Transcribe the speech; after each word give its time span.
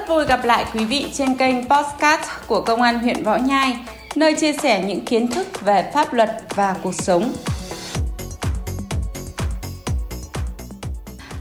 Rất 0.00 0.08
vui 0.08 0.24
gặp 0.24 0.44
lại 0.44 0.64
quý 0.74 0.84
vị 0.84 1.06
trên 1.12 1.34
kênh 1.34 1.56
Postcard 1.56 2.22
của 2.46 2.60
Công 2.60 2.82
an 2.82 2.98
huyện 2.98 3.22
Võ 3.22 3.36
Nhai, 3.36 3.76
nơi 4.14 4.34
chia 4.34 4.52
sẻ 4.52 4.84
những 4.86 5.04
kiến 5.04 5.28
thức 5.28 5.46
về 5.60 5.90
pháp 5.94 6.12
luật 6.14 6.42
và 6.54 6.76
cuộc 6.82 6.94
sống. 6.94 7.32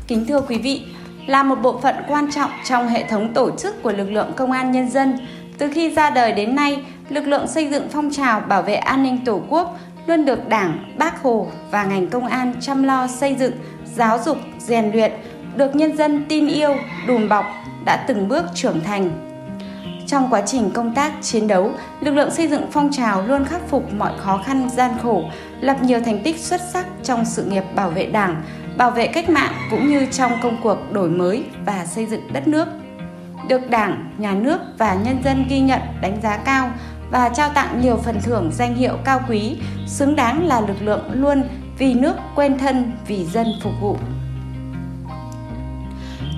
Kính 0.07 0.25
thưa 0.25 0.41
quý 0.41 0.57
vị, 0.57 0.81
là 1.27 1.43
một 1.43 1.55
bộ 1.55 1.79
phận 1.81 1.95
quan 2.07 2.31
trọng 2.31 2.51
trong 2.65 2.87
hệ 2.87 3.03
thống 3.03 3.33
tổ 3.33 3.51
chức 3.57 3.83
của 3.83 3.91
lực 3.91 4.11
lượng 4.11 4.31
công 4.35 4.51
an 4.51 4.71
nhân 4.71 4.89
dân, 4.89 5.27
từ 5.57 5.71
khi 5.73 5.89
ra 5.89 6.09
đời 6.09 6.31
đến 6.31 6.55
nay, 6.55 6.83
lực 7.09 7.27
lượng 7.27 7.47
xây 7.47 7.67
dựng 7.67 7.87
phong 7.91 8.11
trào 8.11 8.39
bảo 8.39 8.61
vệ 8.61 8.75
an 8.75 9.03
ninh 9.03 9.25
Tổ 9.25 9.41
quốc 9.49 9.77
luôn 10.07 10.25
được 10.25 10.49
Đảng, 10.49 10.93
Bác 10.97 11.23
Hồ 11.23 11.47
và 11.71 11.83
ngành 11.83 12.07
công 12.07 12.27
an 12.27 12.53
chăm 12.61 12.83
lo 12.83 13.07
xây 13.07 13.35
dựng, 13.35 13.53
giáo 13.95 14.19
dục, 14.25 14.37
rèn 14.59 14.91
luyện, 14.91 15.11
được 15.55 15.75
nhân 15.75 15.97
dân 15.97 16.25
tin 16.29 16.47
yêu, 16.47 16.75
đùm 17.07 17.29
bọc, 17.29 17.45
đã 17.85 18.05
từng 18.07 18.27
bước 18.27 18.45
trưởng 18.53 18.81
thành. 18.83 19.25
Trong 20.07 20.27
quá 20.29 20.41
trình 20.45 20.71
công 20.71 20.95
tác, 20.95 21.11
chiến 21.21 21.47
đấu, 21.47 21.71
lực 22.01 22.11
lượng 22.11 22.31
xây 22.31 22.47
dựng 22.47 22.67
phong 22.71 22.91
trào 22.91 23.21
luôn 23.21 23.45
khắc 23.45 23.61
phục 23.69 23.93
mọi 23.93 24.11
khó 24.17 24.41
khăn 24.45 24.69
gian 24.69 24.91
khổ, 25.03 25.23
lập 25.61 25.77
nhiều 25.81 25.99
thành 26.05 26.19
tích 26.23 26.39
xuất 26.39 26.61
sắc 26.73 26.85
trong 27.03 27.25
sự 27.25 27.43
nghiệp 27.43 27.63
bảo 27.75 27.89
vệ 27.89 28.05
Đảng, 28.05 28.43
bảo 28.77 28.91
vệ 28.91 29.07
cách 29.07 29.29
mạng 29.29 29.53
cũng 29.71 29.87
như 29.87 30.07
trong 30.11 30.31
công 30.43 30.57
cuộc 30.63 30.77
đổi 30.91 31.09
mới 31.09 31.43
và 31.65 31.85
xây 31.85 32.05
dựng 32.05 32.33
đất 32.33 32.47
nước. 32.47 32.67
Được 33.47 33.69
Đảng, 33.69 34.11
Nhà 34.17 34.33
nước 34.33 34.59
và 34.77 34.93
nhân 34.93 35.21
dân 35.23 35.45
ghi 35.49 35.59
nhận, 35.59 35.79
đánh 36.01 36.19
giá 36.23 36.37
cao 36.37 36.71
và 37.11 37.29
trao 37.29 37.49
tặng 37.49 37.81
nhiều 37.81 37.97
phần 37.97 38.19
thưởng 38.23 38.51
danh 38.53 38.75
hiệu 38.75 38.93
cao 39.05 39.21
quý, 39.29 39.57
xứng 39.87 40.15
đáng 40.15 40.47
là 40.47 40.61
lực 40.61 40.81
lượng 40.81 41.03
luôn 41.13 41.43
vì 41.77 41.93
nước 41.93 42.13
quên 42.35 42.57
thân, 42.57 42.91
vì 43.07 43.25
dân 43.25 43.47
phục 43.63 43.73
vụ. 43.81 43.97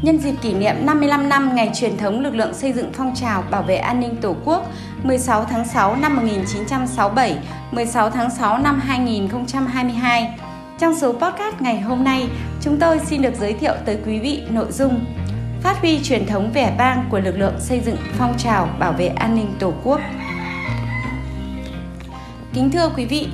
Nhân 0.01 0.19
dịp 0.19 0.35
kỷ 0.41 0.53
niệm 0.53 0.75
55 0.85 1.29
năm 1.29 1.55
ngày 1.55 1.71
truyền 1.73 1.97
thống 1.97 2.19
lực 2.19 2.35
lượng 2.35 2.53
xây 2.53 2.73
dựng 2.73 2.91
phong 2.93 3.15
trào 3.15 3.43
bảo 3.51 3.63
vệ 3.63 3.75
an 3.75 3.99
ninh 3.99 4.15
Tổ 4.21 4.35
quốc 4.45 4.67
16 5.03 5.45
tháng 5.45 5.67
6 5.67 5.95
năm 5.95 6.15
1967, 6.15 7.37
16 7.71 8.09
tháng 8.09 8.29
6 8.29 8.57
năm 8.57 8.79
2022. 8.79 10.39
Trong 10.79 10.95
số 10.95 11.11
podcast 11.11 11.61
ngày 11.61 11.81
hôm 11.81 12.03
nay, 12.03 12.27
chúng 12.61 12.79
tôi 12.79 12.99
xin 12.99 13.21
được 13.21 13.33
giới 13.39 13.53
thiệu 13.53 13.73
tới 13.85 13.97
quý 14.05 14.19
vị 14.19 14.41
nội 14.49 14.71
dung 14.71 15.05
Phát 15.63 15.77
huy 15.81 15.99
truyền 16.03 16.25
thống 16.25 16.51
vẻ 16.53 16.75
vang 16.77 17.07
của 17.11 17.19
lực 17.19 17.37
lượng 17.37 17.55
xây 17.59 17.79
dựng 17.79 17.97
phong 18.17 18.37
trào 18.37 18.69
bảo 18.79 18.91
vệ 18.93 19.07
an 19.07 19.35
ninh 19.35 19.53
Tổ 19.59 19.73
quốc. 19.83 19.99
Kính 22.53 22.71
thưa 22.71 22.89
quý 22.95 23.05
vị, 23.05 23.27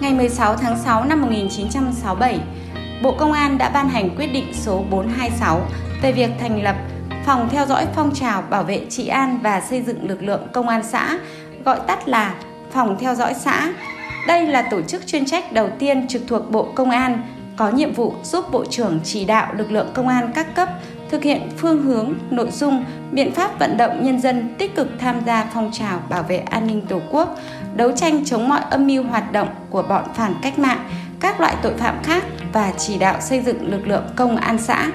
ngày 0.00 0.12
16 0.12 0.56
tháng 0.56 0.78
6 0.78 1.04
năm 1.04 1.20
1967, 1.20 2.40
Bộ 3.02 3.12
Công 3.12 3.32
an 3.32 3.58
đã 3.58 3.68
ban 3.68 3.88
hành 3.88 4.10
quyết 4.16 4.26
định 4.26 4.46
số 4.52 4.84
426 4.90 5.60
về 6.02 6.12
việc 6.12 6.30
thành 6.40 6.62
lập 6.62 6.76
Phòng 7.26 7.48
theo 7.50 7.66
dõi 7.66 7.86
phong 7.94 8.14
trào 8.14 8.42
bảo 8.42 8.62
vệ 8.62 8.86
trị 8.88 9.06
an 9.06 9.38
và 9.42 9.60
xây 9.60 9.82
dựng 9.82 10.08
lực 10.08 10.22
lượng 10.22 10.48
công 10.52 10.68
an 10.68 10.82
xã, 10.82 11.18
gọi 11.64 11.80
tắt 11.86 12.08
là 12.08 12.34
Phòng 12.70 12.96
theo 13.00 13.14
dõi 13.14 13.34
xã. 13.34 13.72
Đây 14.26 14.46
là 14.46 14.62
tổ 14.70 14.82
chức 14.82 15.06
chuyên 15.06 15.26
trách 15.26 15.52
đầu 15.52 15.70
tiên 15.78 16.08
trực 16.08 16.22
thuộc 16.28 16.50
Bộ 16.50 16.68
Công 16.74 16.90
an 16.90 17.22
có 17.56 17.70
nhiệm 17.70 17.92
vụ 17.92 18.14
giúp 18.22 18.44
Bộ 18.52 18.64
trưởng 18.64 19.00
chỉ 19.04 19.24
đạo 19.24 19.54
lực 19.54 19.70
lượng 19.70 19.90
công 19.94 20.08
an 20.08 20.32
các 20.34 20.54
cấp 20.54 20.68
thực 21.10 21.22
hiện 21.22 21.48
phương 21.56 21.82
hướng, 21.82 22.14
nội 22.30 22.50
dung, 22.50 22.84
biện 23.12 23.32
pháp 23.32 23.58
vận 23.58 23.76
động 23.76 24.04
nhân 24.04 24.20
dân 24.20 24.54
tích 24.58 24.74
cực 24.74 24.88
tham 24.98 25.20
gia 25.26 25.50
phong 25.54 25.70
trào 25.72 26.00
bảo 26.08 26.22
vệ 26.22 26.36
an 26.36 26.66
ninh 26.66 26.86
Tổ 26.86 27.00
quốc, 27.10 27.36
đấu 27.74 27.92
tranh 27.92 28.24
chống 28.24 28.48
mọi 28.48 28.60
âm 28.70 28.86
mưu 28.86 29.02
hoạt 29.02 29.32
động 29.32 29.48
của 29.70 29.82
bọn 29.82 30.04
phản 30.14 30.34
cách 30.42 30.58
mạng, 30.58 30.90
các 31.20 31.40
loại 31.40 31.56
tội 31.62 31.74
phạm 31.76 32.02
khác 32.02 32.24
và 32.52 32.72
chỉ 32.78 32.98
đạo 32.98 33.20
xây 33.20 33.40
dựng 33.40 33.70
lực 33.70 33.86
lượng 33.86 34.04
công 34.16 34.36
an 34.36 34.58
xã. 34.58 34.90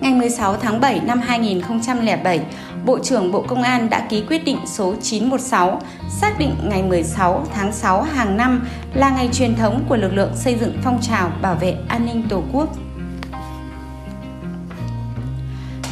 Ngày 0.00 0.14
16 0.14 0.56
tháng 0.56 0.80
7 0.80 1.00
năm 1.06 1.20
2007, 1.20 2.40
Bộ 2.84 2.98
trưởng 2.98 3.32
Bộ 3.32 3.42
Công 3.42 3.62
an 3.62 3.90
đã 3.90 4.06
ký 4.10 4.24
quyết 4.28 4.44
định 4.44 4.58
số 4.66 4.94
916 5.02 5.80
xác 6.20 6.38
định 6.38 6.54
ngày 6.62 6.82
16 6.82 7.46
tháng 7.54 7.72
6 7.72 8.02
hàng 8.02 8.36
năm 8.36 8.66
là 8.94 9.10
ngày 9.10 9.28
truyền 9.32 9.56
thống 9.56 9.84
của 9.88 9.96
lực 9.96 10.12
lượng 10.12 10.32
xây 10.34 10.56
dựng 10.60 10.78
phong 10.84 11.00
trào 11.00 11.32
bảo 11.42 11.54
vệ 11.54 11.76
an 11.88 12.06
ninh 12.06 12.22
Tổ 12.28 12.42
quốc. 12.52 12.68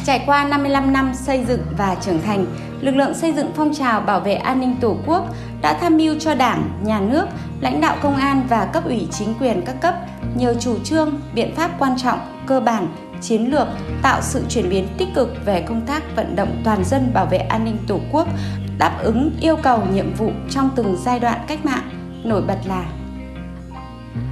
Trải 0.05 0.23
qua 0.25 0.43
55 0.43 0.93
năm 0.93 1.11
xây 1.13 1.45
dựng 1.47 1.61
và 1.77 1.95
trưởng 1.95 2.21
thành, 2.21 2.45
lực 2.81 2.95
lượng 2.95 3.13
xây 3.13 3.33
dựng 3.33 3.51
phong 3.55 3.73
trào 3.73 4.01
bảo 4.01 4.19
vệ 4.19 4.33
an 4.33 4.59
ninh 4.59 4.75
Tổ 4.81 4.97
quốc 5.05 5.35
đã 5.61 5.73
tham 5.73 5.97
mưu 5.97 6.15
cho 6.19 6.35
Đảng, 6.35 6.71
Nhà 6.83 6.99
nước, 6.99 7.25
lãnh 7.61 7.81
đạo 7.81 7.97
công 8.01 8.15
an 8.15 8.45
và 8.49 8.65
cấp 8.65 8.85
ủy 8.85 9.07
chính 9.11 9.33
quyền 9.39 9.61
các 9.65 9.75
cấp 9.81 9.95
nhiều 10.35 10.53
chủ 10.59 10.79
trương, 10.83 11.19
biện 11.33 11.55
pháp 11.55 11.71
quan 11.79 11.97
trọng, 11.97 12.19
cơ 12.47 12.59
bản, 12.59 12.87
chiến 13.21 13.51
lược 13.51 13.67
tạo 14.01 14.21
sự 14.21 14.43
chuyển 14.49 14.69
biến 14.69 14.87
tích 14.97 15.07
cực 15.15 15.45
về 15.45 15.65
công 15.67 15.81
tác 15.81 16.15
vận 16.15 16.35
động 16.35 16.61
toàn 16.63 16.83
dân 16.83 17.13
bảo 17.13 17.25
vệ 17.25 17.37
an 17.37 17.65
ninh 17.65 17.77
Tổ 17.87 17.99
quốc, 18.11 18.27
đáp 18.77 18.97
ứng 19.03 19.31
yêu 19.41 19.55
cầu 19.63 19.83
nhiệm 19.93 20.13
vụ 20.13 20.31
trong 20.49 20.69
từng 20.75 20.97
giai 21.05 21.19
đoạn 21.19 21.39
cách 21.47 21.65
mạng, 21.65 21.89
nổi 22.23 22.41
bật 22.41 22.57
là 22.65 22.85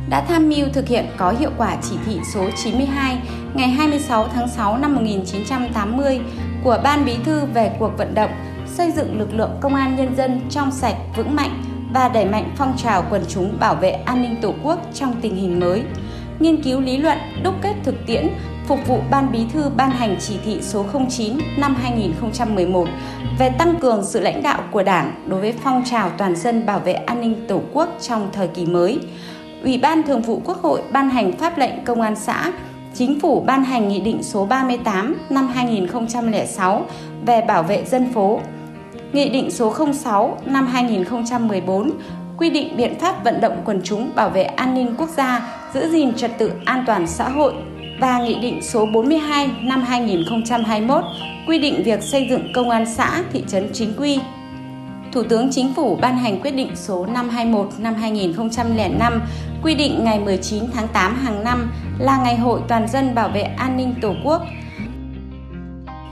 đã 0.10 0.22
tham 0.28 0.50
mưu 0.50 0.68
thực 0.74 0.88
hiện 0.88 1.06
có 1.18 1.34
hiệu 1.40 1.52
quả 1.58 1.78
chỉ 1.90 1.96
thị 2.06 2.20
số 2.34 2.50
92 2.64 3.22
ngày 3.54 3.70
26 3.70 4.28
tháng 4.28 4.48
6 4.48 4.78
năm 4.78 4.96
1980 4.96 6.20
của 6.64 6.80
Ban 6.84 7.06
Bí 7.06 7.18
thư 7.26 7.46
về 7.46 7.72
cuộc 7.80 7.98
vận 7.98 8.16
động 8.16 8.32
xây 8.80 8.92
dựng 8.92 9.20
lực 9.20 9.34
lượng 9.34 9.58
công 9.62 9.76
an 9.76 9.96
nhân 9.96 10.16
dân 10.16 10.42
trong 10.50 10.72
sạch, 10.72 10.96
vững 11.16 11.36
mạnh 11.36 11.64
và 11.94 12.10
đẩy 12.10 12.26
mạnh 12.26 12.52
phong 12.58 12.78
trào 12.78 13.04
quần 13.10 13.22
chúng 13.28 13.60
bảo 13.60 13.76
vệ 13.76 13.92
an 13.92 14.22
ninh 14.22 14.36
Tổ 14.42 14.54
quốc 14.64 14.80
trong 14.94 15.16
tình 15.22 15.36
hình 15.36 15.60
mới, 15.60 15.84
nghiên 16.40 16.64
cứu 16.64 16.80
lý 16.82 16.98
luận, 16.98 17.18
đúc 17.44 17.54
kết 17.62 17.74
thực 17.84 17.96
tiễn, 18.08 18.28
phục 18.68 18.88
vụ 18.88 19.00
Ban 19.12 19.32
Bí 19.32 19.46
thư 19.54 19.70
ban 19.70 19.92
hành 19.92 20.18
chỉ 20.20 20.38
thị 20.46 20.58
số 20.62 20.86
09 21.10 21.38
năm 21.58 21.76
2011 21.76 22.88
về 23.40 23.50
tăng 23.50 23.76
cường 23.76 24.06
sự 24.06 24.20
lãnh 24.20 24.44
đạo 24.44 24.64
của 24.72 24.84
Đảng 24.84 25.24
đối 25.28 25.42
với 25.42 25.54
phong 25.64 25.84
trào 25.86 26.10
toàn 26.10 26.36
dân 26.36 26.66
bảo 26.66 26.80
vệ 26.80 26.94
an 26.94 27.22
ninh 27.22 27.46
Tổ 27.48 27.62
quốc 27.74 27.90
trong 28.02 28.30
thời 28.34 28.48
kỳ 28.48 28.66
mới. 28.66 29.00
Ủy 29.64 29.78
ban 29.78 30.04
Thường 30.04 30.22
vụ 30.22 30.42
Quốc 30.46 30.62
hội 30.62 30.82
ban 30.92 31.10
hành 31.10 31.32
pháp 31.38 31.58
lệnh 31.58 31.86
công 31.86 32.02
an 32.02 32.16
xã, 32.16 32.52
Chính 32.94 33.20
phủ 33.20 33.40
ban 33.42 33.64
hành 33.64 33.90
Nghị 33.90 34.00
định 34.00 34.24
số 34.24 34.46
38 34.46 35.16
năm 35.30 35.48
2006 35.48 36.86
về 37.26 37.42
bảo 37.42 37.64
vệ 37.64 37.86
dân 37.86 38.14
phố, 38.14 38.40
Nghị 39.14 39.30
định 39.30 39.52
số 39.52 39.74
06 39.94 40.38
năm 40.46 40.68
2014 40.68 41.92
quy 42.38 42.50
định 42.50 42.78
biện 42.78 43.00
pháp 43.00 43.24
vận 43.24 43.42
động 43.42 43.62
quần 43.66 43.82
chúng 43.84 44.12
bảo 44.16 44.30
vệ 44.30 44.44
an 44.44 44.74
ninh 44.74 44.96
quốc 44.98 45.10
gia, 45.10 45.50
giữ 45.74 45.90
gìn 45.92 46.14
trật 46.16 46.32
tự 46.38 46.52
an 46.66 46.84
toàn 46.88 47.08
xã 47.08 47.30
hội 47.30 47.54
và 48.00 48.20
Nghị 48.20 48.36
định 48.42 48.62
số 48.62 48.86
42 48.94 49.50
năm 49.62 49.82
2021 49.82 51.04
quy 51.48 51.60
định 51.60 51.84
việc 51.84 52.04
xây 52.04 52.28
dựng 52.30 52.54
công 52.54 52.70
an 52.70 52.86
xã, 52.96 53.24
thị 53.34 53.44
trấn 53.48 53.70
chính 53.74 53.94
quy. 53.98 54.20
Thủ 55.12 55.24
tướng 55.24 55.50
Chính 55.52 55.74
phủ 55.74 55.96
ban 56.02 56.18
hành 56.18 56.42
quyết 56.42 56.52
định 56.52 56.76
số 56.76 57.06
521 57.06 57.70
năm 57.80 57.94
2005 57.94 59.22
quy 59.64 59.76
định 59.76 60.04
ngày 60.04 60.20
19 60.20 60.64
tháng 60.74 60.88
8 60.88 61.16
hàng 61.16 61.44
năm 61.44 61.72
là 62.00 62.22
Ngày 62.24 62.38
hội 62.38 62.62
toàn 62.68 62.88
dân 62.88 63.16
bảo 63.16 63.30
vệ 63.30 63.42
an 63.42 63.78
ninh 63.78 63.96
Tổ 64.02 64.14
quốc. 64.24 64.42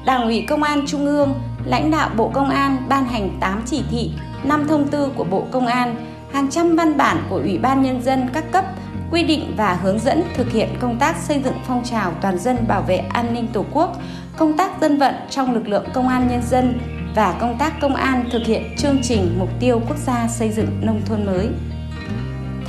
Đảng 0.05 0.23
ủy 0.23 0.45
Công 0.49 0.63
an 0.63 0.81
Trung 0.87 1.05
ương, 1.05 1.33
lãnh 1.67 1.91
đạo 1.91 2.09
Bộ 2.17 2.29
Công 2.33 2.49
an 2.49 2.77
ban 2.89 3.05
hành 3.05 3.37
8 3.39 3.61
chỉ 3.65 3.83
thị, 3.91 4.11
5 4.43 4.67
thông 4.67 4.87
tư 4.87 5.11
của 5.15 5.23
Bộ 5.23 5.43
Công 5.51 5.67
an, 5.67 5.95
hàng 6.33 6.49
trăm 6.49 6.75
văn 6.75 6.97
bản 6.97 7.23
của 7.29 7.35
Ủy 7.35 7.57
ban 7.57 7.81
Nhân 7.81 8.01
dân 8.01 8.29
các 8.33 8.51
cấp 8.51 8.65
quy 9.11 9.23
định 9.23 9.53
và 9.57 9.73
hướng 9.73 9.99
dẫn 9.99 10.23
thực 10.35 10.51
hiện 10.51 10.69
công 10.79 10.99
tác 10.99 11.17
xây 11.17 11.41
dựng 11.43 11.53
phong 11.67 11.83
trào 11.83 12.11
toàn 12.21 12.39
dân 12.39 12.57
bảo 12.67 12.81
vệ 12.81 12.97
an 12.97 13.33
ninh 13.33 13.47
Tổ 13.53 13.65
quốc, 13.73 13.97
công 14.37 14.57
tác 14.57 14.81
dân 14.81 14.97
vận 14.97 15.15
trong 15.29 15.53
lực 15.53 15.67
lượng 15.67 15.85
công 15.93 16.07
an 16.07 16.27
nhân 16.27 16.41
dân 16.49 16.79
và 17.15 17.37
công 17.39 17.57
tác 17.57 17.73
công 17.81 17.95
an 17.95 18.29
thực 18.31 18.41
hiện 18.45 18.63
chương 18.77 18.99
trình 19.03 19.35
mục 19.39 19.49
tiêu 19.59 19.81
quốc 19.87 19.97
gia 19.97 20.27
xây 20.27 20.51
dựng 20.51 20.67
nông 20.81 21.01
thôn 21.05 21.25
mới. 21.25 21.49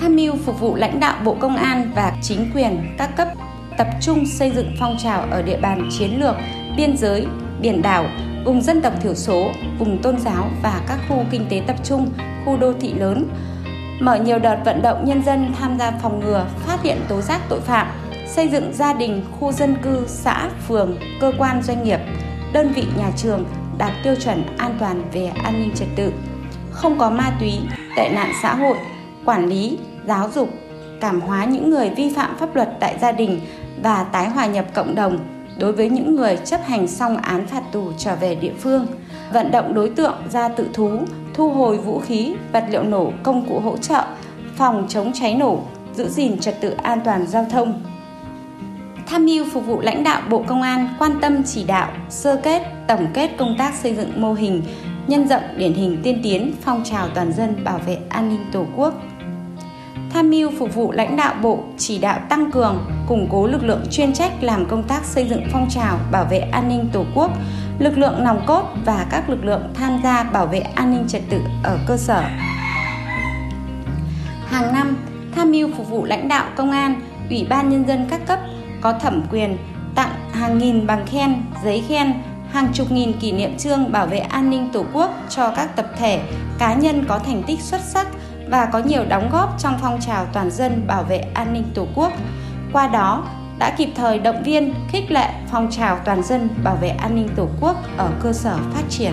Tham 0.00 0.16
mưu 0.16 0.34
phục 0.44 0.60
vụ 0.60 0.74
lãnh 0.74 1.00
đạo 1.00 1.14
Bộ 1.24 1.36
Công 1.40 1.56
an 1.56 1.92
và 1.94 2.12
chính 2.22 2.50
quyền 2.54 2.94
các 2.98 3.16
cấp 3.16 3.28
tập 3.78 3.88
trung 4.00 4.26
xây 4.26 4.50
dựng 4.50 4.76
phong 4.80 4.96
trào 4.98 5.22
ở 5.30 5.42
địa 5.42 5.60
bàn 5.60 5.88
chiến 5.98 6.20
lược, 6.20 6.36
biên 6.76 6.96
giới, 6.96 7.26
biển 7.60 7.82
đảo, 7.82 8.06
vùng 8.48 8.62
dân 8.62 8.82
tộc 8.82 8.92
thiểu 9.02 9.14
số, 9.14 9.50
vùng 9.78 10.02
tôn 10.02 10.18
giáo 10.18 10.50
và 10.62 10.80
các 10.88 10.98
khu 11.08 11.24
kinh 11.30 11.46
tế 11.50 11.62
tập 11.66 11.76
trung, 11.84 12.10
khu 12.44 12.56
đô 12.56 12.72
thị 12.80 12.94
lớn, 12.94 13.28
mở 14.00 14.16
nhiều 14.16 14.38
đợt 14.38 14.58
vận 14.64 14.82
động 14.82 15.04
nhân 15.04 15.22
dân 15.24 15.54
tham 15.58 15.78
gia 15.78 15.90
phòng 15.90 16.20
ngừa, 16.20 16.46
phát 16.66 16.82
hiện 16.82 17.00
tố 17.08 17.20
giác 17.20 17.40
tội 17.48 17.60
phạm, 17.60 17.86
xây 18.26 18.48
dựng 18.48 18.72
gia 18.74 18.92
đình, 18.92 19.24
khu 19.40 19.52
dân 19.52 19.76
cư, 19.82 20.04
xã, 20.06 20.50
phường, 20.68 20.96
cơ 21.20 21.32
quan 21.38 21.62
doanh 21.62 21.84
nghiệp, 21.84 21.98
đơn 22.52 22.72
vị 22.72 22.86
nhà 22.98 23.10
trường 23.16 23.44
đạt 23.78 23.92
tiêu 24.04 24.14
chuẩn 24.14 24.42
an 24.58 24.76
toàn 24.80 25.02
về 25.12 25.26
an 25.44 25.60
ninh 25.60 25.74
trật 25.74 25.88
tự, 25.96 26.12
không 26.70 26.98
có 26.98 27.10
ma 27.10 27.32
túy, 27.40 27.52
tệ 27.96 28.08
nạn 28.08 28.32
xã 28.42 28.54
hội, 28.54 28.76
quản 29.24 29.46
lý, 29.46 29.78
giáo 30.06 30.30
dục, 30.34 30.48
cảm 31.00 31.20
hóa 31.20 31.44
những 31.44 31.70
người 31.70 31.90
vi 31.90 32.12
phạm 32.16 32.36
pháp 32.38 32.56
luật 32.56 32.68
tại 32.80 32.98
gia 33.00 33.12
đình 33.12 33.40
và 33.82 34.04
tái 34.04 34.28
hòa 34.28 34.46
nhập 34.46 34.64
cộng 34.74 34.94
đồng 34.94 35.37
đối 35.58 35.72
với 35.72 35.90
những 35.90 36.16
người 36.16 36.38
chấp 36.44 36.60
hành 36.64 36.88
xong 36.88 37.16
án 37.16 37.46
phạt 37.46 37.62
tù 37.72 37.92
trở 37.98 38.16
về 38.16 38.34
địa 38.34 38.52
phương, 38.58 38.86
vận 39.32 39.50
động 39.50 39.74
đối 39.74 39.90
tượng 39.90 40.14
ra 40.30 40.48
tự 40.48 40.68
thú, 40.72 40.90
thu 41.34 41.50
hồi 41.50 41.76
vũ 41.76 42.00
khí, 42.00 42.34
vật 42.52 42.64
liệu 42.70 42.82
nổ, 42.82 43.12
công 43.22 43.48
cụ 43.48 43.60
hỗ 43.60 43.76
trợ, 43.76 44.04
phòng 44.56 44.86
chống 44.88 45.12
cháy 45.14 45.34
nổ, 45.34 45.60
giữ 45.94 46.08
gìn 46.08 46.38
trật 46.38 46.60
tự 46.60 46.70
an 46.82 47.00
toàn 47.04 47.26
giao 47.26 47.46
thông. 47.50 47.82
tham 49.06 49.26
mưu 49.26 49.44
phục 49.52 49.66
vụ 49.66 49.80
lãnh 49.80 50.04
đạo 50.04 50.22
Bộ 50.30 50.44
Công 50.46 50.62
an 50.62 50.88
quan 50.98 51.20
tâm 51.20 51.42
chỉ 51.44 51.64
đạo, 51.64 51.88
sơ 52.10 52.36
kết, 52.36 52.62
tổng 52.88 53.06
kết 53.14 53.30
công 53.38 53.56
tác 53.58 53.74
xây 53.74 53.94
dựng 53.94 54.20
mô 54.20 54.32
hình, 54.32 54.62
nhân 55.06 55.28
rộng 55.28 55.42
điển 55.56 55.72
hình 55.72 56.00
tiên 56.02 56.20
tiến 56.22 56.52
phong 56.60 56.84
trào 56.84 57.08
toàn 57.08 57.32
dân 57.32 57.64
bảo 57.64 57.78
vệ 57.78 57.98
an 58.08 58.28
ninh 58.28 58.44
Tổ 58.52 58.66
quốc. 58.76 58.94
Tham 60.12 60.30
mưu 60.30 60.50
phục 60.58 60.74
vụ 60.74 60.92
lãnh 60.92 61.16
đạo 61.16 61.34
Bộ 61.42 61.58
chỉ 61.78 61.98
đạo 61.98 62.18
tăng 62.28 62.50
cường, 62.50 62.86
củng 63.06 63.28
cố 63.30 63.46
lực 63.46 63.64
lượng 63.64 63.86
chuyên 63.90 64.12
trách 64.12 64.32
làm 64.40 64.66
công 64.66 64.82
tác 64.82 65.04
xây 65.04 65.28
dựng 65.28 65.42
phong 65.52 65.68
trào 65.70 65.98
bảo 66.12 66.24
vệ 66.24 66.38
an 66.38 66.68
ninh 66.68 66.88
Tổ 66.92 67.04
quốc, 67.14 67.30
lực 67.78 67.98
lượng 67.98 68.24
nòng 68.24 68.46
cốt 68.46 68.62
và 68.84 69.06
các 69.10 69.30
lực 69.30 69.44
lượng 69.44 69.62
tham 69.74 70.00
gia 70.04 70.22
bảo 70.22 70.46
vệ 70.46 70.58
an 70.58 70.92
ninh 70.92 71.04
trật 71.08 71.22
tự 71.30 71.40
ở 71.64 71.78
cơ 71.86 71.96
sở. 71.96 72.22
Hàng 74.46 74.72
năm, 74.72 74.96
tham 75.36 75.50
mưu 75.50 75.68
phục 75.76 75.90
vụ 75.90 76.04
lãnh 76.04 76.28
đạo 76.28 76.44
công 76.56 76.70
an, 76.70 77.00
ủy 77.30 77.46
ban 77.50 77.68
nhân 77.68 77.84
dân 77.88 78.06
các 78.10 78.20
cấp 78.26 78.38
có 78.80 78.92
thẩm 78.92 79.22
quyền 79.30 79.56
tặng 79.94 80.10
hàng 80.32 80.58
nghìn 80.58 80.86
bằng 80.86 81.06
khen, 81.06 81.42
giấy 81.64 81.82
khen, 81.88 82.14
hàng 82.52 82.68
chục 82.72 82.92
nghìn 82.92 83.12
kỷ 83.12 83.32
niệm 83.32 83.56
trương 83.58 83.92
bảo 83.92 84.06
vệ 84.06 84.18
an 84.18 84.50
ninh 84.50 84.68
Tổ 84.72 84.84
quốc 84.92 85.10
cho 85.28 85.52
các 85.56 85.76
tập 85.76 85.86
thể, 85.98 86.20
cá 86.58 86.74
nhân 86.74 87.04
có 87.08 87.18
thành 87.18 87.42
tích 87.46 87.60
xuất 87.60 87.80
sắc 87.80 88.06
và 88.50 88.68
có 88.72 88.78
nhiều 88.78 89.04
đóng 89.08 89.28
góp 89.32 89.54
trong 89.58 89.78
phong 89.80 90.00
trào 90.00 90.26
toàn 90.32 90.50
dân 90.50 90.86
bảo 90.86 91.02
vệ 91.02 91.18
an 91.34 91.52
ninh 91.52 91.64
Tổ 91.74 91.86
quốc. 91.94 92.12
Qua 92.72 92.88
đó, 92.88 93.24
đã 93.58 93.74
kịp 93.78 93.88
thời 93.94 94.18
động 94.18 94.42
viên, 94.42 94.74
khích 94.88 95.10
lệ 95.10 95.28
phong 95.50 95.70
trào 95.70 95.98
toàn 96.04 96.22
dân 96.22 96.48
bảo 96.64 96.76
vệ 96.76 96.88
an 96.88 97.14
ninh 97.14 97.28
Tổ 97.36 97.48
quốc 97.60 97.76
ở 97.96 98.10
cơ 98.22 98.32
sở 98.32 98.56
phát 98.74 98.82
triển. 98.88 99.12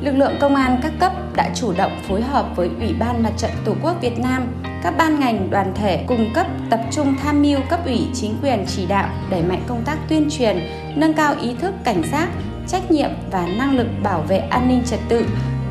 Lực 0.00 0.12
lượng 0.12 0.36
công 0.40 0.54
an 0.54 0.78
các 0.82 0.92
cấp 1.00 1.12
đã 1.36 1.50
chủ 1.54 1.72
động 1.76 1.92
phối 2.08 2.22
hợp 2.22 2.46
với 2.56 2.70
Ủy 2.80 2.94
ban 2.98 3.22
Mặt 3.22 3.32
trận 3.36 3.50
Tổ 3.64 3.72
quốc 3.82 4.00
Việt 4.00 4.18
Nam, 4.18 4.46
các 4.82 4.94
ban 4.98 5.20
ngành 5.20 5.50
đoàn 5.50 5.72
thể 5.74 6.04
cung 6.06 6.32
cấp 6.34 6.46
tập 6.70 6.80
trung 6.90 7.14
tham 7.22 7.42
mưu 7.42 7.60
cấp 7.70 7.80
ủy 7.84 8.08
chính 8.14 8.38
quyền 8.42 8.64
chỉ 8.66 8.86
đạo 8.86 9.08
đẩy 9.30 9.42
mạnh 9.42 9.62
công 9.66 9.82
tác 9.84 9.98
tuyên 10.08 10.28
truyền, 10.30 10.58
nâng 10.94 11.14
cao 11.14 11.34
ý 11.40 11.54
thức 11.54 11.74
cảnh 11.84 12.02
giác, 12.12 12.28
trách 12.68 12.90
nhiệm 12.90 13.10
và 13.30 13.46
năng 13.46 13.76
lực 13.76 13.86
bảo 14.02 14.20
vệ 14.20 14.38
an 14.38 14.68
ninh 14.68 14.82
trật 14.86 15.00
tự, 15.08 15.26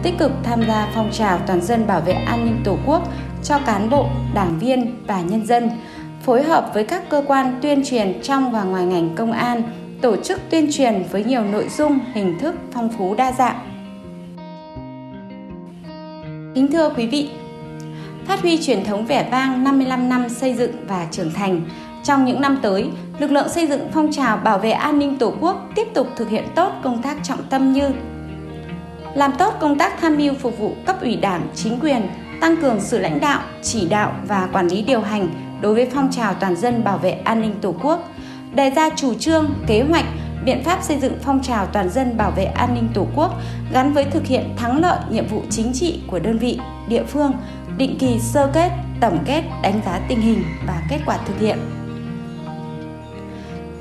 tích 0.06 0.18
cực 0.18 0.32
tham 0.44 0.62
gia 0.68 0.92
phong 0.96 1.12
trào 1.12 1.40
toàn 1.48 1.62
dân 1.62 1.88
bảo 1.88 2.02
vệ 2.02 2.14
an 2.14 2.46
ninh 2.46 2.62
Tổ 2.64 2.78
quốc 2.86 3.04
cho 3.44 3.60
cán 3.66 3.90
bộ, 3.90 4.08
đảng 4.34 4.60
viên 4.60 5.04
và 5.08 5.22
nhân 5.22 5.46
dân, 5.46 5.70
phối 6.22 6.44
hợp 6.44 6.72
với 6.74 6.84
các 6.84 7.10
cơ 7.10 7.24
quan 7.28 7.60
tuyên 7.62 7.86
truyền 7.86 8.22
trong 8.24 8.52
và 8.52 8.64
ngoài 8.64 8.86
ngành 8.86 9.16
công 9.16 9.32
an, 9.32 9.64
tổ 10.02 10.16
chức 10.16 10.40
tuyên 10.50 10.72
truyền 10.72 11.04
với 11.12 11.24
nhiều 11.24 11.44
nội 11.44 11.70
dung, 11.78 12.00
hình 12.14 12.40
thức 12.40 12.56
phong 12.72 12.90
phú 12.98 13.16
đa 13.16 13.32
dạng. 13.32 13.56
Kính 16.56 16.68
thưa 16.72 16.90
quý 16.90 17.08
vị, 17.08 17.30
phát 18.26 18.42
huy 18.42 18.64
truyền 18.64 18.84
thống 18.84 19.06
vẻ 19.06 19.28
vang 19.32 19.64
55 19.64 20.10
năm 20.10 20.30
xây 20.30 20.54
dựng 20.54 20.72
và 20.88 21.08
trưởng 21.12 21.34
thành, 21.34 21.62
trong 22.04 22.26
những 22.26 22.42
năm 22.42 22.60
tới, 22.62 22.90
lực 23.20 23.32
lượng 23.32 23.50
xây 23.50 23.68
dựng 23.68 23.88
phong 23.94 24.12
trào 24.12 24.38
bảo 24.38 24.60
vệ 24.60 24.72
an 24.72 25.00
ninh 25.00 25.18
Tổ 25.18 25.34
quốc 25.42 25.70
tiếp 25.76 25.88
tục 25.94 26.08
thực 26.16 26.30
hiện 26.30 26.44
tốt 26.56 26.72
công 26.84 27.02
tác 27.02 27.18
trọng 27.24 27.44
tâm 27.50 27.74
như 27.74 27.90
làm 29.16 29.32
tốt 29.40 29.54
công 29.60 29.78
tác 29.78 29.94
tham 30.02 30.18
mưu 30.18 30.34
phục 30.34 30.60
vụ 30.60 30.76
cấp 30.86 31.02
ủy 31.02 31.16
đảng, 31.16 31.48
chính 31.56 31.80
quyền, 31.80 32.08
tăng 32.42 32.58
cường 32.58 32.82
sự 32.82 33.00
lãnh 33.00 33.20
đạo, 33.20 33.42
chỉ 33.64 33.88
đạo 33.90 34.16
và 34.28 34.50
quản 34.54 34.68
lý 34.68 34.82
điều 34.82 35.02
hành 35.02 35.28
đối 35.62 35.76
với 35.76 35.90
phong 35.94 36.12
trào 36.12 36.34
toàn 36.34 36.56
dân 36.56 36.84
bảo 36.84 36.98
vệ 36.98 37.12
an 37.12 37.42
ninh 37.42 37.56
Tổ 37.62 37.76
quốc, 37.82 38.10
đề 38.56 38.70
ra 38.70 38.90
chủ 38.96 39.14
trương, 39.14 39.54
kế 39.68 39.82
hoạch, 39.82 40.06
biện 40.46 40.64
pháp 40.64 40.84
xây 40.84 41.00
dựng 41.00 41.14
phong 41.24 41.44
trào 41.44 41.66
toàn 41.66 41.90
dân 41.90 42.18
bảo 42.18 42.32
vệ 42.32 42.44
an 42.44 42.74
ninh 42.76 42.88
Tổ 42.94 43.08
quốc 43.16 43.32
gắn 43.74 43.94
với 43.94 44.04
thực 44.04 44.26
hiện 44.26 44.50
thắng 44.58 44.82
lợi 44.82 45.00
nhiệm 45.10 45.28
vụ 45.28 45.42
chính 45.50 45.74
trị 45.74 46.00
của 46.08 46.20
đơn 46.20 46.38
vị, 46.38 46.60
địa 46.88 47.04
phương, 47.04 47.32
định 47.78 47.98
kỳ 48.00 48.20
sơ 48.20 48.50
kết, 48.54 48.70
tổng 49.02 49.18
kết, 49.26 49.44
đánh 49.64 49.82
giá 49.86 50.00
tình 50.10 50.22
hình 50.22 50.44
và 50.68 50.82
kết 50.90 51.00
quả 51.06 51.18
thực 51.28 51.40
hiện. 51.40 51.58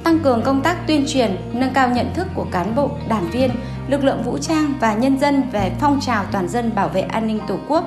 Tăng 0.05 0.21
cường 0.21 0.43
công 0.43 0.63
tác 0.63 0.87
tuyên 0.87 1.05
truyền, 1.09 1.37
nâng 1.53 1.75
cao 1.75 1.89
nhận 1.89 2.15
thức 2.15 2.27
của 2.35 2.47
cán 2.51 2.75
bộ, 2.75 2.91
đảng 3.09 3.31
viên, 3.31 3.51
lực 3.89 4.05
lượng 4.05 4.23
vũ 4.23 4.39
trang 4.39 4.75
và 4.81 4.95
nhân 4.95 5.19
dân 5.19 5.43
về 5.53 5.73
phong 5.81 6.01
trào 6.01 6.25
toàn 6.33 6.49
dân 6.49 6.75
bảo 6.75 6.89
vệ 6.89 7.01
an 7.01 7.27
ninh 7.27 7.41
Tổ 7.49 7.57
quốc, 7.69 7.85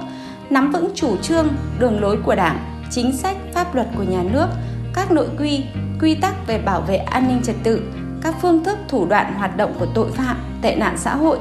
nắm 0.50 0.72
vững 0.72 0.92
chủ 0.96 1.18
trương, 1.18 1.48
đường 1.80 2.02
lối 2.02 2.18
của 2.26 2.36
Đảng, 2.36 2.82
chính 2.92 3.18
sách, 3.18 3.38
pháp 3.54 3.76
luật 3.76 3.88
của 3.98 4.04
nhà 4.04 4.24
nước, 4.24 4.48
các 4.94 5.12
nội 5.12 5.28
quy, 5.40 5.64
quy 6.02 6.16
tắc 6.16 6.48
về 6.48 6.62
bảo 6.62 6.82
vệ 6.82 6.98
an 6.98 7.28
ninh 7.28 7.42
trật 7.44 7.56
tự, 7.64 7.82
các 8.22 8.36
phương 8.42 8.64
thức 8.64 8.78
thủ 8.88 9.06
đoạn 9.06 9.34
hoạt 9.34 9.58
động 9.58 9.74
của 9.80 9.88
tội 9.94 10.12
phạm, 10.12 10.38
tệ 10.62 10.76
nạn 10.76 10.98
xã 10.98 11.16
hội, 11.16 11.40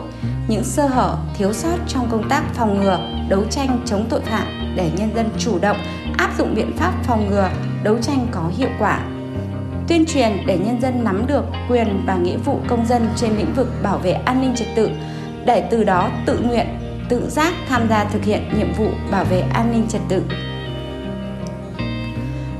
những 0.48 0.64
sơ 0.64 0.86
hở, 0.86 1.16
thiếu 1.38 1.52
sót 1.52 1.76
trong 1.88 2.08
công 2.10 2.28
tác 2.28 2.42
phòng 2.54 2.80
ngừa, 2.80 2.98
đấu 3.28 3.44
tranh 3.50 3.80
chống 3.86 4.06
tội 4.08 4.20
phạm 4.20 4.46
để 4.76 4.90
nhân 4.96 5.10
dân 5.14 5.28
chủ 5.38 5.58
động 5.58 5.76
áp 6.18 6.30
dụng 6.38 6.54
biện 6.54 6.76
pháp 6.76 6.92
phòng 7.04 7.26
ngừa, 7.30 7.50
đấu 7.82 7.98
tranh 8.02 8.26
có 8.30 8.50
hiệu 8.56 8.70
quả. 8.78 9.00
Tuyên 9.88 10.06
truyền 10.06 10.32
để 10.46 10.58
nhân 10.58 10.80
dân 10.80 11.04
nắm 11.04 11.26
được 11.26 11.44
quyền 11.68 12.02
và 12.06 12.16
nghĩa 12.16 12.36
vụ 12.36 12.58
công 12.68 12.86
dân 12.86 13.08
trên 13.16 13.36
lĩnh 13.36 13.54
vực 13.56 13.68
bảo 13.82 13.98
vệ 13.98 14.12
an 14.12 14.40
ninh 14.40 14.54
trật 14.54 14.68
tự 14.76 14.90
để 15.44 15.68
từ 15.70 15.84
đó 15.84 16.10
tự 16.26 16.38
nguyện, 16.38 16.66
tự 17.08 17.28
giác 17.28 17.54
tham 17.68 17.88
gia 17.88 18.04
thực 18.04 18.24
hiện 18.24 18.42
nhiệm 18.58 18.72
vụ 18.72 18.88
bảo 19.10 19.24
vệ 19.24 19.40
an 19.40 19.72
ninh 19.72 19.86
trật 19.88 20.00
tự. 20.08 20.22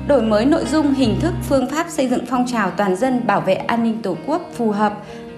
Đổi 0.08 0.22
mới 0.22 0.44
nội 0.44 0.64
dung 0.64 0.94
hình 0.94 1.20
thức 1.20 1.34
phương 1.48 1.70
pháp 1.70 1.86
xây 1.88 2.08
dựng 2.08 2.26
phong 2.26 2.46
trào 2.46 2.70
toàn 2.70 2.96
dân 2.96 3.26
bảo 3.26 3.40
vệ 3.40 3.54
an 3.54 3.82
ninh 3.82 4.02
tổ 4.02 4.16
quốc 4.26 4.42
phù 4.54 4.70
hợp 4.70 4.92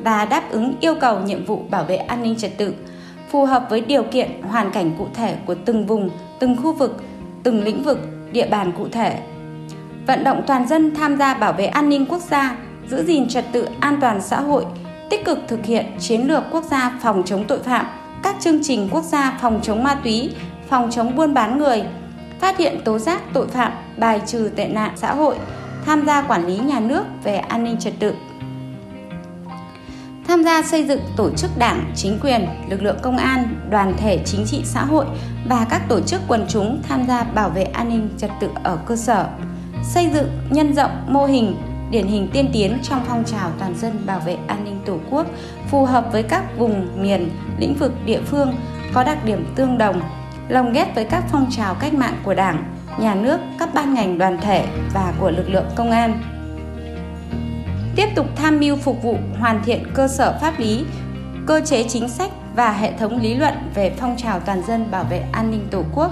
và 0.04 0.24
đáp 0.24 0.50
ứng 0.50 0.74
yêu 0.80 0.94
cầu 1.00 1.20
nhiệm 1.20 1.44
vụ 1.44 1.62
bảo 1.70 1.84
vệ 1.84 1.96
an 1.96 2.22
ninh 2.22 2.36
trật 2.36 2.58
tự 2.58 2.74
phù 3.30 3.44
hợp 3.44 3.66
với 3.70 3.80
điều 3.80 4.02
kiện 4.02 4.42
hoàn 4.42 4.70
cảnh 4.70 4.90
cụ 4.98 5.06
thể 5.14 5.36
của 5.46 5.54
từng 5.64 5.86
vùng 5.86 6.10
từng 6.38 6.56
khu 6.62 6.72
vực 6.72 7.02
từng 7.42 7.64
lĩnh 7.64 7.82
vực 7.82 7.98
địa 8.32 8.46
bàn 8.46 8.72
cụ 8.78 8.88
thể 8.92 9.18
vận 10.08 10.24
động 10.24 10.42
toàn 10.46 10.68
dân 10.68 10.94
tham 10.94 11.16
gia 11.16 11.34
bảo 11.34 11.52
vệ 11.52 11.66
an 11.66 11.88
ninh 11.88 12.06
quốc 12.06 12.22
gia 12.30 12.56
giữ 12.88 13.04
gìn 13.04 13.28
trật 13.28 13.44
tự 13.52 13.68
an 13.80 13.98
toàn 14.00 14.22
xã 14.22 14.40
hội 14.40 14.64
tích 15.10 15.24
cực 15.24 15.38
thực 15.48 15.64
hiện 15.64 15.86
chiến 15.98 16.28
lược 16.28 16.44
quốc 16.50 16.64
gia 16.70 16.98
phòng 17.02 17.22
chống 17.26 17.44
tội 17.48 17.62
phạm 17.62 17.86
các 18.22 18.36
chương 18.40 18.62
trình 18.62 18.88
quốc 18.92 19.04
gia 19.04 19.38
phòng 19.40 19.60
chống 19.62 19.84
ma 19.84 19.94
túy 20.04 20.30
phòng 20.68 20.90
chống 20.90 21.16
buôn 21.16 21.34
bán 21.34 21.58
người 21.58 21.84
phát 22.40 22.58
hiện 22.58 22.80
tố 22.84 22.98
giác 22.98 23.22
tội 23.32 23.48
phạm, 23.48 23.72
bài 23.96 24.20
trừ 24.26 24.50
tệ 24.56 24.68
nạn 24.68 24.92
xã 24.96 25.14
hội, 25.14 25.36
tham 25.86 26.06
gia 26.06 26.22
quản 26.22 26.46
lý 26.46 26.58
nhà 26.58 26.80
nước 26.80 27.04
về 27.24 27.36
an 27.36 27.64
ninh 27.64 27.76
trật 27.78 27.92
tự. 27.98 28.14
Tham 30.28 30.44
gia 30.44 30.62
xây 30.62 30.84
dựng 30.84 31.00
tổ 31.16 31.30
chức 31.36 31.50
đảng, 31.58 31.92
chính 31.96 32.18
quyền, 32.22 32.46
lực 32.70 32.82
lượng 32.82 32.98
công 33.02 33.16
an, 33.16 33.54
đoàn 33.70 33.94
thể 33.96 34.22
chính 34.24 34.44
trị 34.46 34.62
xã 34.64 34.84
hội 34.84 35.06
và 35.48 35.66
các 35.70 35.82
tổ 35.88 36.00
chức 36.00 36.20
quần 36.28 36.46
chúng 36.48 36.82
tham 36.88 37.06
gia 37.08 37.22
bảo 37.22 37.50
vệ 37.50 37.62
an 37.62 37.88
ninh 37.88 38.08
trật 38.18 38.30
tự 38.40 38.48
ở 38.64 38.78
cơ 38.86 38.96
sở. 38.96 39.26
Xây 39.82 40.10
dựng, 40.14 40.30
nhân 40.50 40.74
rộng 40.74 40.90
mô 41.06 41.26
hình 41.26 41.56
điển 41.90 42.06
hình 42.06 42.28
tiên 42.32 42.50
tiến 42.52 42.78
trong 42.82 43.04
phong 43.06 43.24
trào 43.24 43.50
toàn 43.58 43.74
dân 43.74 44.06
bảo 44.06 44.20
vệ 44.20 44.36
an 44.46 44.64
ninh 44.64 44.80
Tổ 44.86 44.98
quốc 45.10 45.26
phù 45.70 45.84
hợp 45.84 46.08
với 46.12 46.22
các 46.22 46.58
vùng 46.58 47.02
miền, 47.02 47.30
lĩnh 47.58 47.74
vực 47.74 47.92
địa 48.06 48.20
phương 48.26 48.54
có 48.94 49.04
đặc 49.04 49.24
điểm 49.24 49.46
tương 49.54 49.78
đồng 49.78 50.00
lồng 50.48 50.72
ghép 50.72 50.94
với 50.94 51.04
các 51.04 51.24
phong 51.32 51.46
trào 51.50 51.74
cách 51.74 51.94
mạng 51.94 52.14
của 52.24 52.34
Đảng, 52.34 52.64
nhà 53.00 53.14
nước, 53.14 53.40
các 53.58 53.74
ban 53.74 53.94
ngành 53.94 54.18
đoàn 54.18 54.38
thể 54.40 54.66
và 54.94 55.12
của 55.20 55.30
lực 55.30 55.50
lượng 55.50 55.66
công 55.74 55.90
an. 55.90 56.20
Tiếp 57.96 58.08
tục 58.14 58.26
tham 58.36 58.60
mưu 58.60 58.76
phục 58.76 59.02
vụ 59.02 59.16
hoàn 59.40 59.64
thiện 59.64 59.84
cơ 59.94 60.08
sở 60.08 60.38
pháp 60.40 60.58
lý, 60.58 60.84
cơ 61.46 61.60
chế 61.60 61.88
chính 61.88 62.08
sách 62.08 62.30
và 62.56 62.72
hệ 62.72 62.92
thống 62.92 63.20
lý 63.20 63.34
luận 63.34 63.54
về 63.74 63.92
phong 63.96 64.16
trào 64.16 64.40
toàn 64.40 64.62
dân 64.62 64.90
bảo 64.90 65.04
vệ 65.04 65.24
an 65.32 65.50
ninh 65.50 65.68
Tổ 65.70 65.84
quốc, 65.94 66.10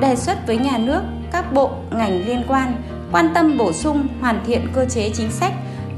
đề 0.00 0.16
xuất 0.16 0.46
với 0.46 0.56
nhà 0.56 0.78
nước, 0.78 1.02
các 1.32 1.52
bộ, 1.52 1.70
ngành 1.90 2.26
liên 2.26 2.44
quan 2.48 2.82
quan 3.12 3.30
tâm 3.34 3.58
bổ 3.58 3.72
sung 3.72 4.06
hoàn 4.20 4.44
thiện 4.46 4.68
cơ 4.74 4.84
chế 4.84 5.10
chính 5.14 5.30
sách 5.30 5.52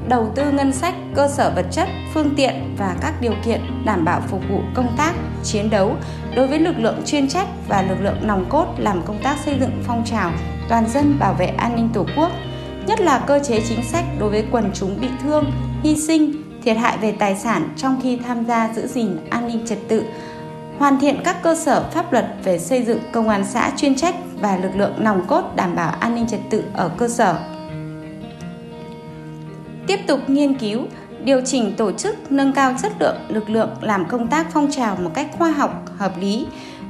đầu 0.08 0.32
tư 0.34 0.52
ngân 0.52 0.72
sách, 0.72 0.94
cơ 1.14 1.28
sở 1.28 1.52
vật 1.56 1.66
chất, 1.70 1.88
phương 2.14 2.34
tiện 2.36 2.74
và 2.78 2.96
các 3.00 3.14
điều 3.20 3.34
kiện 3.44 3.60
đảm 3.84 4.04
bảo 4.04 4.20
phục 4.28 4.40
vụ 4.50 4.60
công 4.74 4.94
tác, 4.96 5.12
chiến 5.44 5.70
đấu 5.70 5.96
đối 6.34 6.46
với 6.46 6.58
lực 6.58 6.78
lượng 6.78 7.02
chuyên 7.06 7.28
trách 7.28 7.48
và 7.68 7.82
lực 7.82 7.96
lượng 8.00 8.18
nòng 8.22 8.46
cốt 8.48 8.66
làm 8.78 9.02
công 9.02 9.18
tác 9.22 9.36
xây 9.44 9.56
dựng 9.60 9.82
phong 9.86 10.04
trào 10.04 10.32
toàn 10.68 10.88
dân 10.88 11.16
bảo 11.18 11.34
vệ 11.34 11.46
an 11.46 11.76
ninh 11.76 11.88
Tổ 11.94 12.06
quốc, 12.16 12.32
nhất 12.86 13.00
là 13.00 13.18
cơ 13.26 13.40
chế 13.48 13.60
chính 13.68 13.82
sách 13.82 14.04
đối 14.18 14.30
với 14.30 14.44
quần 14.50 14.70
chúng 14.74 15.00
bị 15.00 15.08
thương, 15.22 15.52
hy 15.82 15.96
sinh, 15.96 16.32
thiệt 16.62 16.76
hại 16.76 16.98
về 16.98 17.12
tài 17.12 17.36
sản 17.36 17.68
trong 17.76 18.00
khi 18.02 18.18
tham 18.26 18.44
gia 18.46 18.72
giữ 18.74 18.86
gìn 18.86 19.16
an 19.30 19.46
ninh 19.46 19.66
trật 19.66 19.78
tự, 19.88 20.02
hoàn 20.78 21.00
thiện 21.00 21.20
các 21.24 21.42
cơ 21.42 21.54
sở 21.54 21.84
pháp 21.90 22.12
luật 22.12 22.26
về 22.44 22.58
xây 22.58 22.82
dựng 22.82 23.00
công 23.12 23.28
an 23.28 23.44
xã 23.44 23.72
chuyên 23.76 23.94
trách 23.94 24.14
và 24.40 24.56
lực 24.56 24.76
lượng 24.76 24.92
nòng 24.98 25.26
cốt 25.26 25.42
đảm 25.56 25.76
bảo 25.76 25.94
an 26.00 26.14
ninh 26.14 26.26
trật 26.26 26.40
tự 26.50 26.64
ở 26.74 26.90
cơ 26.98 27.08
sở. 27.08 27.38
Tiếp 29.86 29.98
tục 30.06 30.20
nghiên 30.26 30.54
cứu, 30.54 30.80
điều 31.24 31.40
chỉnh 31.44 31.74
tổ 31.76 31.92
chức 31.92 32.32
nâng 32.32 32.52
cao 32.52 32.74
chất 32.82 32.92
lượng 33.00 33.16
lực 33.28 33.50
lượng 33.50 33.70
làm 33.80 34.08
công 34.08 34.28
tác 34.28 34.46
phong 34.52 34.70
trào 34.70 34.96
một 34.96 35.10
cách 35.14 35.28
khoa 35.38 35.50
học, 35.50 35.84
hợp 35.96 36.12
lý, 36.20 36.46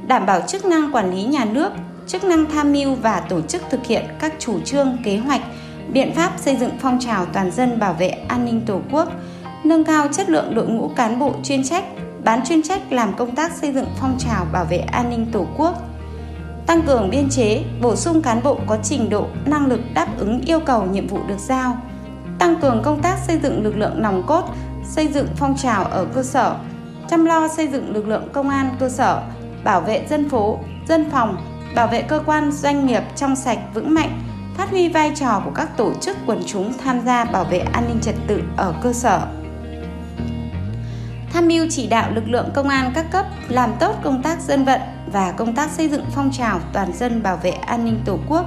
đảm 0.07 0.25
bảo 0.25 0.41
chức 0.41 0.65
năng 0.65 0.91
quản 0.91 1.11
lý 1.15 1.23
nhà 1.23 1.45
nước, 1.45 1.71
chức 2.07 2.23
năng 2.23 2.45
tham 2.45 2.71
mưu 2.71 2.95
và 2.95 3.19
tổ 3.19 3.41
chức 3.41 3.61
thực 3.69 3.85
hiện 3.85 4.05
các 4.19 4.33
chủ 4.39 4.59
trương, 4.59 4.97
kế 5.03 5.17
hoạch, 5.17 5.41
biện 5.93 6.13
pháp 6.15 6.33
xây 6.37 6.55
dựng 6.55 6.71
phong 6.79 6.99
trào 6.99 7.25
toàn 7.25 7.51
dân 7.51 7.79
bảo 7.79 7.93
vệ 7.93 8.09
an 8.09 8.45
ninh 8.45 8.61
Tổ 8.65 8.81
quốc, 8.91 9.11
nâng 9.63 9.83
cao 9.83 10.07
chất 10.07 10.29
lượng 10.29 10.55
đội 10.55 10.67
ngũ 10.67 10.87
cán 10.87 11.19
bộ 11.19 11.33
chuyên 11.43 11.63
trách, 11.63 11.83
bán 12.23 12.45
chuyên 12.45 12.63
trách 12.63 12.91
làm 12.91 13.13
công 13.15 13.35
tác 13.35 13.51
xây 13.51 13.73
dựng 13.73 13.87
phong 13.99 14.17
trào 14.19 14.45
bảo 14.51 14.65
vệ 14.65 14.77
an 14.77 15.09
ninh 15.09 15.31
Tổ 15.31 15.45
quốc, 15.57 15.73
tăng 16.67 16.81
cường 16.81 17.09
biên 17.09 17.29
chế, 17.29 17.63
bổ 17.81 17.95
sung 17.95 18.21
cán 18.21 18.43
bộ 18.43 18.59
có 18.67 18.77
trình 18.83 19.09
độ, 19.09 19.27
năng 19.45 19.65
lực 19.65 19.79
đáp 19.93 20.07
ứng 20.17 20.41
yêu 20.41 20.59
cầu 20.59 20.85
nhiệm 20.85 21.07
vụ 21.07 21.19
được 21.27 21.39
giao, 21.39 21.77
tăng 22.39 22.55
cường 22.61 22.81
công 22.83 23.01
tác 23.01 23.17
xây 23.27 23.39
dựng 23.43 23.63
lực 23.63 23.77
lượng 23.77 24.01
nòng 24.01 24.23
cốt, 24.27 24.43
xây 24.83 25.07
dựng 25.07 25.27
phong 25.35 25.57
trào 25.57 25.83
ở 25.83 26.05
cơ 26.13 26.23
sở, 26.23 26.55
chăm 27.09 27.25
lo 27.25 27.47
xây 27.47 27.67
dựng 27.67 27.93
lực 27.93 28.07
lượng 28.07 28.27
công 28.33 28.49
an 28.49 28.75
cơ 28.79 28.89
sở, 28.89 29.21
bảo 29.63 29.81
vệ 29.81 30.05
dân 30.09 30.29
phố, 30.29 30.59
dân 30.87 31.09
phòng, 31.11 31.37
bảo 31.75 31.87
vệ 31.87 32.01
cơ 32.01 32.21
quan 32.25 32.51
doanh 32.51 32.85
nghiệp 32.85 33.03
trong 33.15 33.35
sạch 33.35 33.59
vững 33.73 33.93
mạnh, 33.93 34.19
phát 34.57 34.69
huy 34.69 34.89
vai 34.89 35.11
trò 35.15 35.41
của 35.45 35.51
các 35.55 35.77
tổ 35.77 35.93
chức 36.01 36.17
quần 36.25 36.43
chúng 36.45 36.73
tham 36.83 37.01
gia 37.05 37.25
bảo 37.25 37.43
vệ 37.43 37.59
an 37.59 37.83
ninh 37.87 37.99
trật 38.01 38.15
tự 38.27 38.41
ở 38.57 38.73
cơ 38.83 38.93
sở. 38.93 39.21
Tham 41.37 41.47
mưu 41.47 41.65
chỉ 41.69 41.87
đạo 41.87 42.11
lực 42.11 42.29
lượng 42.29 42.49
công 42.53 42.69
an 42.69 42.91
các 42.95 43.05
cấp 43.11 43.25
làm 43.49 43.69
tốt 43.79 43.95
công 44.03 44.23
tác 44.23 44.41
dân 44.41 44.65
vận 44.65 44.81
và 45.11 45.31
công 45.31 45.55
tác 45.55 45.71
xây 45.71 45.89
dựng 45.89 46.05
phong 46.15 46.31
trào 46.31 46.59
toàn 46.73 46.93
dân 46.93 47.23
bảo 47.23 47.37
vệ 47.37 47.51
an 47.51 47.85
ninh 47.85 48.01
Tổ 48.05 48.19
quốc, 48.29 48.45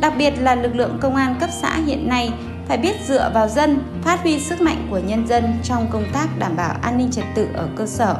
đặc 0.00 0.12
biệt 0.18 0.34
là 0.40 0.54
lực 0.54 0.74
lượng 0.74 0.98
công 1.00 1.16
an 1.16 1.36
cấp 1.40 1.50
xã 1.62 1.76
hiện 1.86 2.08
nay 2.08 2.32
phải 2.68 2.78
biết 2.78 2.96
dựa 3.06 3.30
vào 3.34 3.48
dân, 3.48 3.82
phát 4.02 4.22
huy 4.22 4.40
sức 4.40 4.60
mạnh 4.60 4.86
của 4.90 4.98
nhân 4.98 5.26
dân 5.26 5.58
trong 5.62 5.88
công 5.90 6.04
tác 6.12 6.38
đảm 6.38 6.56
bảo 6.56 6.76
an 6.82 6.98
ninh 6.98 7.10
trật 7.10 7.24
tự 7.34 7.48
ở 7.54 7.68
cơ 7.76 7.86
sở. 7.86 8.16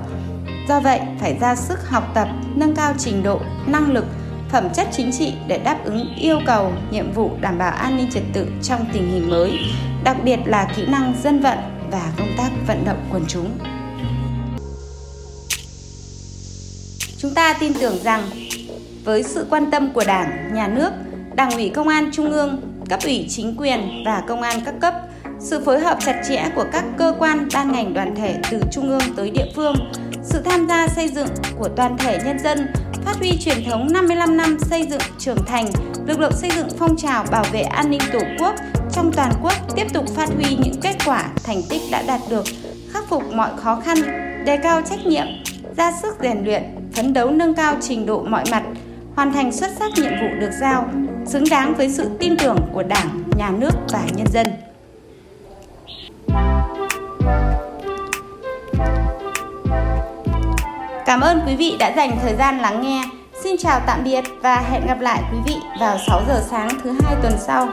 Do 0.68 0.80
vậy, 0.80 1.00
phải 1.20 1.38
ra 1.40 1.56
sức 1.56 1.88
học 1.88 2.10
tập, 2.14 2.28
nâng 2.54 2.76
cao 2.76 2.94
trình 2.98 3.22
độ, 3.22 3.40
năng 3.66 3.92
lực, 3.92 4.04
phẩm 4.48 4.68
chất 4.74 4.88
chính 4.92 5.12
trị 5.12 5.34
để 5.46 5.58
đáp 5.58 5.76
ứng 5.84 6.14
yêu 6.14 6.40
cầu, 6.46 6.72
nhiệm 6.90 7.12
vụ 7.12 7.30
đảm 7.40 7.58
bảo 7.58 7.72
an 7.72 7.96
ninh 7.96 8.10
trật 8.10 8.22
tự 8.32 8.46
trong 8.62 8.86
tình 8.92 9.10
hình 9.10 9.30
mới, 9.30 9.58
đặc 10.04 10.16
biệt 10.24 10.38
là 10.44 10.68
kỹ 10.76 10.86
năng 10.86 11.14
dân 11.22 11.40
vận 11.40 11.58
và 11.90 12.12
công 12.18 12.30
tác 12.38 12.50
vận 12.66 12.84
động 12.84 13.04
quần 13.10 13.24
chúng. 13.28 13.50
Chúng 17.22 17.34
ta 17.34 17.56
tin 17.60 17.72
tưởng 17.74 17.98
rằng 18.04 18.22
với 19.04 19.22
sự 19.22 19.46
quan 19.50 19.70
tâm 19.70 19.92
của 19.92 20.04
Đảng, 20.06 20.54
Nhà 20.54 20.68
nước, 20.68 20.90
Đảng 21.34 21.50
ủy 21.50 21.68
Công 21.68 21.88
an 21.88 22.10
Trung 22.12 22.30
ương, 22.30 22.60
cấp 22.88 23.00
ủy 23.04 23.26
chính 23.28 23.56
quyền 23.56 24.02
và 24.06 24.22
công 24.28 24.42
an 24.42 24.60
các 24.64 24.74
cấp, 24.80 24.94
sự 25.40 25.60
phối 25.64 25.80
hợp 25.80 25.98
chặt 26.00 26.22
chẽ 26.28 26.50
của 26.54 26.64
các 26.72 26.84
cơ 26.98 27.14
quan 27.18 27.48
ban 27.54 27.72
ngành 27.72 27.94
đoàn 27.94 28.14
thể 28.16 28.36
từ 28.50 28.60
trung 28.72 28.88
ương 28.88 29.02
tới 29.16 29.30
địa 29.30 29.46
phương, 29.56 29.74
sự 30.22 30.42
tham 30.44 30.68
gia 30.68 30.88
xây 30.88 31.08
dựng 31.08 31.28
của 31.58 31.68
toàn 31.76 31.96
thể 31.98 32.18
nhân 32.24 32.38
dân, 32.38 32.66
phát 33.04 33.16
huy 33.16 33.38
truyền 33.40 33.64
thống 33.70 33.92
55 33.92 34.36
năm 34.36 34.58
xây 34.60 34.86
dựng 34.90 35.02
trưởng 35.18 35.44
thành, 35.46 35.70
lực 36.06 36.20
lượng 36.20 36.36
xây 36.36 36.50
dựng 36.56 36.68
phong 36.78 36.96
trào 36.96 37.24
bảo 37.30 37.44
vệ 37.52 37.60
an 37.60 37.90
ninh 37.90 38.00
Tổ 38.12 38.20
quốc 38.38 38.54
trong 38.92 39.12
toàn 39.12 39.32
quốc 39.42 39.54
tiếp 39.76 39.86
tục 39.94 40.04
phát 40.16 40.28
huy 40.36 40.56
những 40.56 40.80
kết 40.82 40.96
quả, 41.06 41.28
thành 41.44 41.62
tích 41.70 41.82
đã 41.90 42.02
đạt 42.06 42.20
được, 42.30 42.44
khắc 42.92 43.08
phục 43.08 43.32
mọi 43.32 43.50
khó 43.56 43.80
khăn, 43.84 43.96
đề 44.44 44.56
cao 44.56 44.82
trách 44.90 45.06
nhiệm, 45.06 45.26
ra 45.76 45.92
sức 46.02 46.14
rèn 46.22 46.44
luyện, 46.44 46.79
phấn 46.94 47.12
đấu 47.12 47.30
nâng 47.30 47.54
cao 47.54 47.76
trình 47.80 48.06
độ 48.06 48.22
mọi 48.22 48.44
mặt, 48.50 48.62
hoàn 49.16 49.32
thành 49.32 49.52
xuất 49.52 49.70
sắc 49.78 49.90
nhiệm 49.96 50.12
vụ 50.20 50.28
được 50.40 50.50
giao, 50.60 50.88
xứng 51.26 51.44
đáng 51.50 51.74
với 51.74 51.88
sự 51.88 52.10
tin 52.18 52.36
tưởng 52.36 52.58
của 52.72 52.82
Đảng, 52.82 53.22
Nhà 53.38 53.50
nước 53.50 53.72
và 53.92 54.04
nhân 54.16 54.26
dân. 54.32 54.46
Cảm 61.06 61.20
ơn 61.20 61.40
quý 61.46 61.56
vị 61.56 61.76
đã 61.78 61.92
dành 61.96 62.18
thời 62.22 62.34
gian 62.36 62.58
lắng 62.58 62.82
nghe. 62.82 63.02
Xin 63.42 63.56
chào 63.58 63.80
tạm 63.86 64.04
biệt 64.04 64.24
và 64.42 64.56
hẹn 64.70 64.86
gặp 64.86 65.00
lại 65.00 65.22
quý 65.32 65.38
vị 65.46 65.56
vào 65.80 65.98
6 66.08 66.22
giờ 66.28 66.42
sáng 66.50 66.68
thứ 66.84 66.92
hai 67.04 67.16
tuần 67.22 67.32
sau. 67.38 67.68